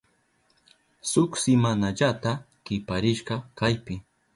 [1.11, 2.31] Shuk simanallata
[2.63, 3.95] kiparisha kaypi.